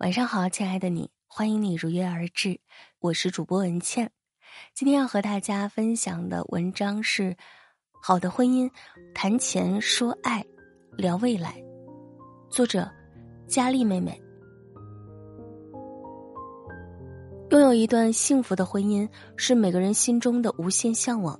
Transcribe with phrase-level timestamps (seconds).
[0.00, 2.58] 晚上好，亲爱的你，欢迎你如约而至，
[3.00, 4.10] 我是主播文倩。
[4.74, 7.24] 今天要和大家分享的文章是
[8.00, 8.70] 《好的婚姻
[9.14, 10.42] 谈钱说爱
[10.96, 11.52] 聊未来》，
[12.48, 12.90] 作者
[13.46, 14.18] 佳丽妹妹。
[17.50, 19.06] 拥有一段幸福的婚姻
[19.36, 21.38] 是每个人心中的无限向往，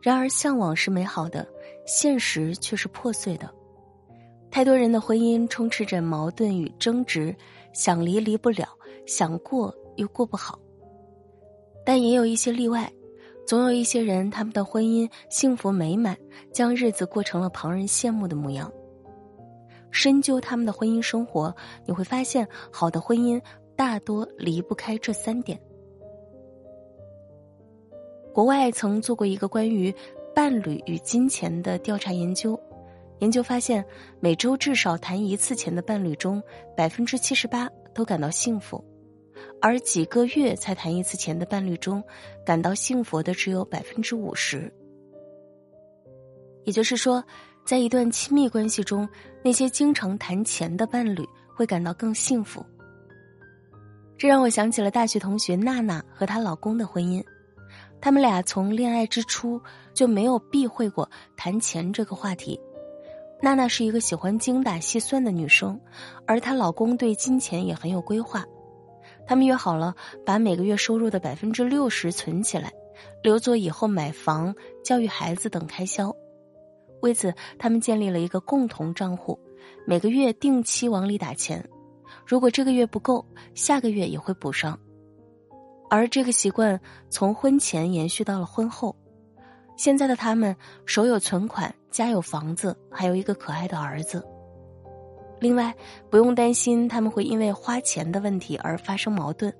[0.00, 1.46] 然而向往是美好的，
[1.86, 3.54] 现实却是破碎的。
[4.50, 7.36] 太多人的婚姻充斥着矛盾与争执。
[7.74, 8.66] 想离离不了，
[9.06, 10.58] 想过又过不好。
[11.84, 12.90] 但也有一些例外，
[13.46, 16.16] 总有一些人，他们的婚姻幸福美满，
[16.50, 18.72] 将日子过成了旁人羡慕的模样。
[19.90, 21.54] 深究他们的婚姻生活，
[21.86, 23.40] 你会发现，好的婚姻
[23.76, 25.60] 大多离不开这三点。
[28.32, 29.94] 国外曾做过一个关于
[30.34, 32.58] 伴侣与金钱的调查研究。
[33.20, 33.84] 研究发现，
[34.20, 36.42] 每周至少谈一次钱的伴侣中，
[36.76, 38.82] 百分之七十八都感到幸福；
[39.60, 42.02] 而几个月才谈一次钱的伴侣中，
[42.44, 44.70] 感到幸福的只有百分之五十。
[46.64, 47.24] 也就是说，
[47.64, 49.08] 在一段亲密关系中，
[49.42, 52.64] 那些经常谈钱的伴侣会感到更幸福。
[54.18, 57.22] 这让我想起了大学同学娜娜和她老公的婚姻，
[58.00, 59.60] 他们俩从恋爱之初
[59.92, 62.58] 就没有避讳过谈钱这个话题。
[63.40, 65.78] 娜娜是一个喜欢精打细算的女生，
[66.26, 68.44] 而她老公对金钱也很有规划。
[69.26, 72.72] 他们约好了把每个月收入的百分之六十存起来，
[73.22, 76.14] 留作以后买房、教育孩子等开销。
[77.02, 79.38] 为此，他们建立了一个共同账户，
[79.86, 81.62] 每个月定期往里打钱。
[82.26, 83.24] 如果这个月不够，
[83.54, 84.78] 下个月也会补上。
[85.90, 86.80] 而这个习惯
[87.10, 88.96] 从婚前延续到了婚后。
[89.76, 90.54] 现在的他们
[90.86, 94.26] 手有存款，家有房子，还有一个可爱的儿子。
[95.38, 95.72] 另外，
[96.10, 99.54] 不用担心他们会因为花钱的问题而发生矛盾，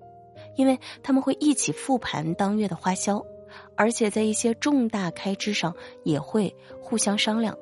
[0.57, 3.25] 因为他们会一起复盘当月的花销，
[3.77, 5.73] 而且在一些重大开支上
[6.03, 7.57] 也会互相商量。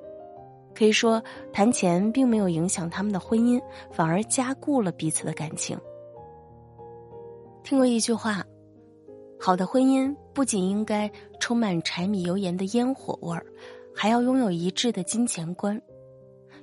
[0.75, 3.61] 可以说，谈钱并没有影响他们的婚姻，
[3.91, 5.79] 反而加固了彼此的感情。
[7.63, 8.43] 听过一句话。
[9.39, 11.11] 好的婚姻不仅应该
[11.41, 13.45] 充满柴米油盐的烟火味儿，
[13.95, 15.81] 还要拥有一致的金钱观，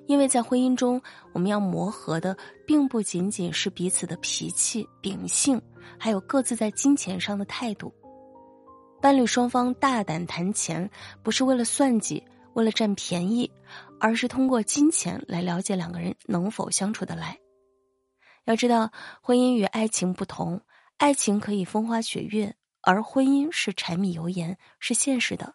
[0.07, 1.01] 因为在婚姻中，
[1.33, 2.35] 我们要磨合的
[2.65, 5.61] 并不仅仅是彼此的脾气秉性，
[5.97, 7.93] 还有各自在金钱上的态度。
[9.01, 10.89] 伴侣双方大胆谈钱，
[11.23, 12.23] 不是为了算计，
[12.53, 13.49] 为了占便宜，
[13.99, 17.37] 而是通过金钱来了解两个人能否相处得来。
[18.45, 18.91] 要知道，
[19.21, 20.59] 婚姻与爱情不同，
[20.97, 22.55] 爱情可以风花雪月。
[22.81, 25.53] 而婚姻是柴米油盐，是现实的。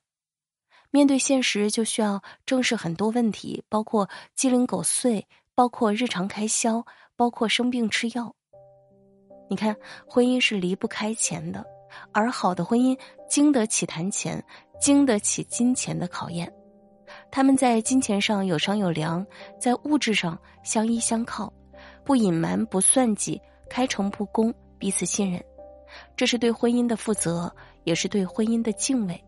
[0.95, 8.33] 面对现实，就需要正视很多问题，包括鸡零狗碎，包括日常开销，包括生病吃药。
[9.51, 9.75] 你看，
[10.07, 11.65] 婚姻是离不开钱的，
[12.13, 12.97] 而好的婚姻
[13.29, 14.41] 经得起谈钱，
[14.81, 16.49] 经得起金钱的考验。
[17.29, 19.27] 他们在金钱上有商有量，
[19.59, 21.53] 在物质上相依相靠，
[22.05, 25.45] 不隐瞒，不算计，开诚布公，彼此信任。
[26.15, 27.53] 这是对婚姻的负责，
[27.83, 29.21] 也是对婚姻的敬畏。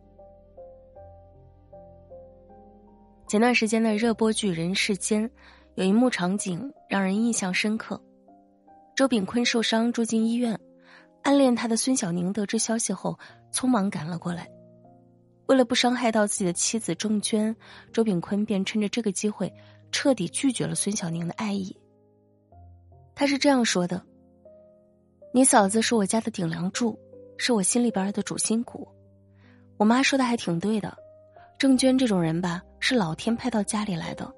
[3.26, 5.28] 前段时间的热播剧《人世间》，
[5.74, 8.00] 有一幕场景让人印象深刻。
[8.94, 10.56] 周秉坤受伤住进医院，
[11.24, 13.18] 暗恋他的孙小宁得知消息后，
[13.52, 14.48] 匆忙赶了过来。
[15.46, 17.54] 为了不伤害到自己的妻子郑娟，
[17.92, 19.52] 周秉坤便趁着这个机会，
[19.90, 21.76] 彻底拒绝了孙小宁的爱意。
[23.12, 24.00] 他是这样说的。
[25.34, 26.96] 你嫂子是我家的顶梁柱，
[27.38, 28.86] 是我心里边的主心骨。
[29.78, 30.96] 我妈说的还挺对的，
[31.58, 34.32] 郑娟这种人吧，是老天派到家里来的。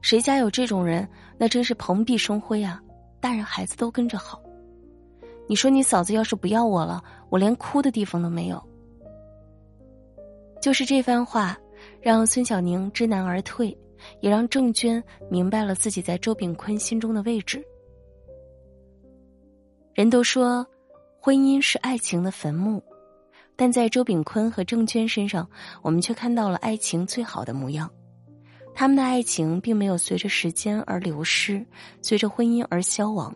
[0.00, 2.80] 谁家有这种人，那真是蓬荜生辉啊！
[3.20, 4.40] 大人孩子都跟着好。
[5.48, 8.62] 你说你嫂子要是不要我了，我连哭的地方都没有。
[10.60, 11.58] 就是这番话，
[12.00, 13.76] 让孙小宁知难而退，
[14.20, 17.62] 也让郑娟明白了自己在周炳坤心中的位置。
[19.92, 20.66] 人都说，
[21.20, 22.82] 婚姻是爱情的坟墓，
[23.56, 25.48] 但在周秉昆和郑娟身上，
[25.82, 27.90] 我们却看到了爱情最好的模样。
[28.74, 31.64] 他们的爱情并没有随着时间而流失，
[32.02, 33.34] 随着婚姻而消亡，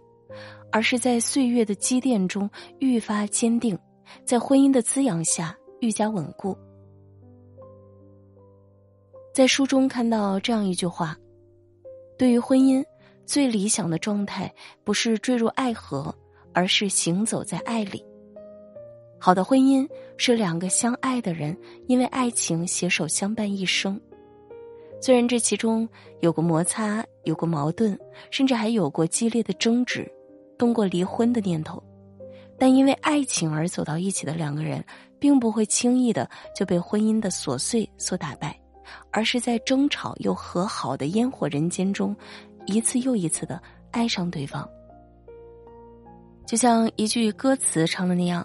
[0.72, 3.78] 而是在岁月的积淀中愈发坚定，
[4.24, 6.56] 在婚姻的滋养下愈加稳固。
[9.32, 11.16] 在书中看到这样一句话：，
[12.18, 12.84] 对于婚姻，
[13.24, 16.14] 最理想的状态不是坠入爱河。
[16.54, 18.04] 而是行走在爱里。
[19.18, 21.56] 好的婚姻是两个相爱的人
[21.86, 24.00] 因为爱情携手相伴一生。
[25.00, 25.88] 虽然这其中
[26.20, 27.98] 有过摩擦，有过矛盾，
[28.30, 30.10] 甚至还有过激烈的争执，
[30.56, 31.82] 动过离婚的念头，
[32.58, 34.84] 但因为爱情而走到一起的两个人，
[35.18, 38.58] 并不会轻易的就被婚姻的琐碎所打败，
[39.12, 42.16] 而是在争吵又和好的烟火人间中，
[42.66, 43.60] 一次又一次的
[43.92, 44.68] 爱上对方。
[46.44, 48.44] 就像一句歌词唱的那样，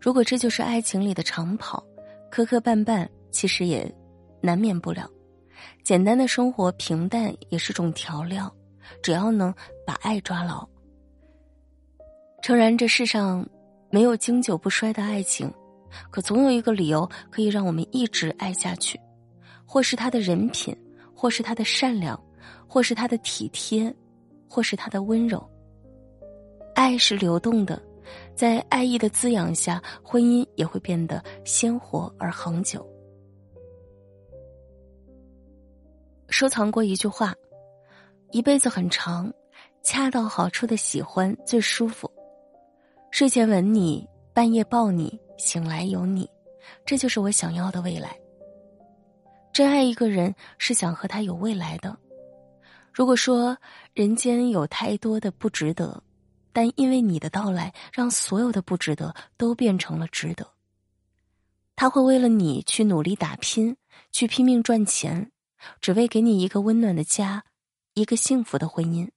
[0.00, 1.84] 如果这就是爱情里的长跑，
[2.30, 3.92] 磕磕绊绊其实也
[4.40, 5.08] 难免不了。
[5.82, 8.52] 简单的生活平淡也是种调料，
[9.02, 9.52] 只要能
[9.86, 10.66] 把爱抓牢。
[12.42, 13.46] 诚然，这世上
[13.90, 15.52] 没有经久不衰的爱情，
[16.10, 18.98] 可总有一个理由可以让我们一直爱下去，
[19.66, 20.74] 或是他的人品，
[21.14, 22.18] 或是他的善良，
[22.66, 23.94] 或是他的体贴，
[24.48, 25.46] 或是他的温柔。
[26.74, 27.80] 爱是流动的，
[28.40, 32.82] 在爱意的滋养下，婚姻也会变得鲜活而恒久。
[36.30, 37.34] 收藏过一句话
[38.32, 39.30] ：“一辈子很长，
[39.82, 42.10] 恰到好处的喜欢最舒服。
[43.10, 46.26] 睡前吻你，半夜抱你，醒来有你，
[46.86, 48.18] 这就是我想要的未来。
[49.52, 51.94] 真爱一个人是想和他有未来的。
[52.90, 53.54] 如果说
[53.92, 56.02] 人间有太多的不值得。”
[56.52, 60.46] 但因为你的到来，让所有的不值得都变成了值得。
[61.76, 63.76] 他会为了你去努力打拼，
[64.12, 65.30] 去拼命赚钱，
[65.80, 67.44] 只为给你一个温暖的家，
[67.94, 69.08] 一个幸福的婚姻。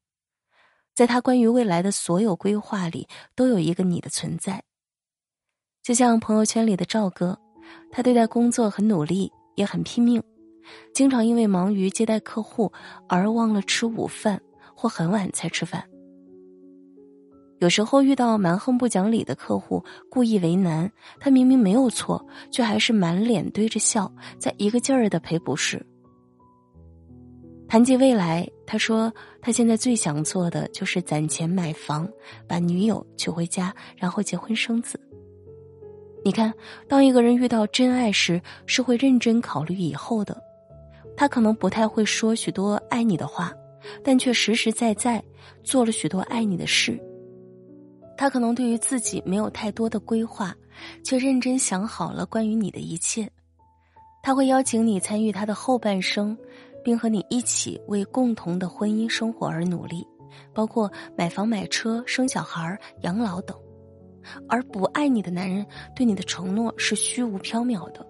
[0.94, 4.64] 在他关于未来的所有规划里，都有一个你的存在。
[5.82, 7.38] 就像朋友圈里的赵哥，
[7.92, 10.24] 他对待工作很努力，也很拼命，
[10.94, 12.72] 经常因为忙于接待客户
[13.10, 14.42] 而忘了吃午饭，
[14.76, 15.90] 或很晚才吃饭。
[17.64, 22.22] 有时候遇到蛮横不讲理的客户，故意为难他，明明没有错，
[22.52, 25.82] 却还是满脸堆着笑，在一个劲儿的赔不是。
[27.70, 29.10] 谈及未来，他说
[29.42, 32.06] 他现在最想做的就是攒钱买房，
[32.50, 35.00] 把女友娶回家，然后结婚生子。
[36.26, 36.54] 你看，
[36.90, 40.38] 当一个人遇到真爱时，是会认真考虑以后的。
[41.16, 43.54] 他可能不太会说许多爱你的话，
[44.04, 45.24] 但却实实在在
[45.64, 47.02] 做了许多爱你的事。
[48.24, 50.56] 他可能对于自己没有太多的规划，
[51.04, 53.30] 却认真想好了关于你的一切。
[54.22, 56.38] 他会邀请你参与他的后半生，
[56.86, 60.08] 并和你一起为共同的婚姻生活而努力，
[60.54, 63.58] 包括买房、买车、生小孩、养老等。
[64.48, 68.08] 而不爱你的男人对你的承诺是虚无缥缈的，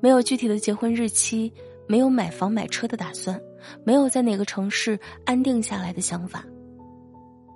[0.00, 1.52] 没有具体的结婚日期，
[1.86, 3.40] 没有买房买车的打算，
[3.84, 6.44] 没有在哪个城市安定下来的想法。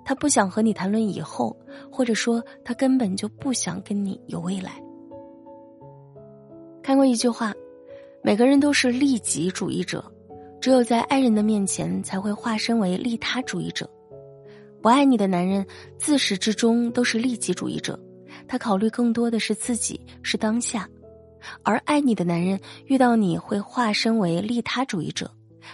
[0.07, 1.53] 他不想和你谈论以后，
[1.91, 4.81] 或者说他根本就不想跟你有未来。
[6.81, 7.53] 看过一句话，
[8.23, 10.09] 每个人都是利己主义者，
[10.61, 13.85] 只有在爱人的面前才会化身为利他主义者。
[14.81, 15.67] 不爱你的男人
[15.97, 17.99] 自始至终都是利己主义者，
[18.47, 20.85] 他考虑更多的是自己，是当下；
[21.63, 25.29] 而爱你的男人遇到你会化身为利他主义者，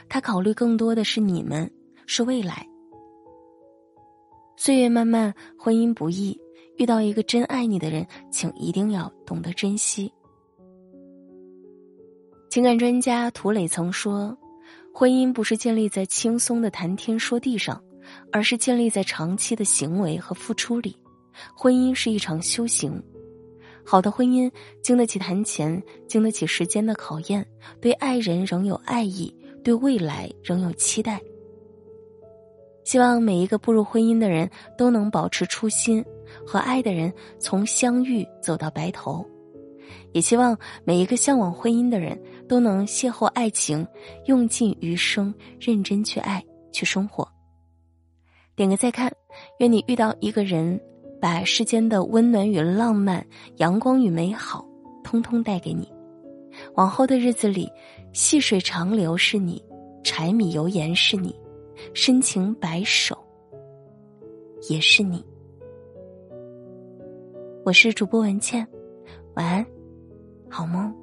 [0.09, 1.71] 他考虑更多的是你们，
[2.07, 2.68] 是未来。
[4.55, 6.39] 岁月漫漫，婚姻不易。
[6.77, 10.11] 遇到一个真爱你的人，请一定要懂得珍惜。
[12.50, 14.35] 情感专家涂磊曾说
[14.94, 17.79] ：“婚姻不是建立在轻松的谈天说地上，
[18.31, 20.95] 而是建立在长期的行为和付出里。
[21.55, 23.01] 婚姻是一场修行，
[23.83, 27.45] 好的婚姻经得起谈钱，经得起时间的考验，
[27.81, 31.22] 对爱人仍有爱意，对未来仍有期待。”
[32.84, 36.04] 希望每一个步入婚姻的人都能保持初心，
[36.46, 39.25] 和爱的人从相遇走到白头。
[40.12, 43.86] 也希望每一个向往婚姻的人都能邂逅爱情，
[44.25, 47.28] 用尽余生认真去爱去生活。
[48.56, 49.12] 点个再看，
[49.60, 50.80] 愿你遇到一个人，
[51.20, 53.25] 把世间的温暖与浪漫、
[53.58, 54.63] 阳光与美好，
[55.04, 55.92] 通通带给你。
[56.75, 57.68] 往后的日子里，
[58.13, 59.63] 细水长流是你，
[60.04, 61.36] 柴米油盐是你。
[61.94, 63.18] 深情白首，
[64.70, 65.24] 也是你。
[67.66, 68.68] 我是主播文倩，
[69.36, 69.66] 晚安，
[70.50, 71.02] 好梦。